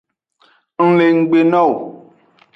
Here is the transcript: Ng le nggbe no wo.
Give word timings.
Ng 0.85 0.91
le 0.97 1.05
nggbe 1.17 1.39
no 1.51 1.63
wo. 1.73 1.79